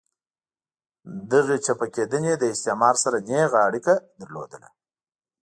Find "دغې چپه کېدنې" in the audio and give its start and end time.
1.31-2.33